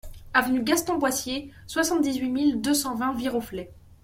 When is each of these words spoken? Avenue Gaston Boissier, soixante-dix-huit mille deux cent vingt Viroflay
Avenue 0.33 0.63
Gaston 0.63 0.97
Boissier, 0.97 1.51
soixante-dix-huit 1.67 2.29
mille 2.31 2.59
deux 2.59 2.73
cent 2.73 2.95
vingt 2.95 3.13
Viroflay 3.13 3.69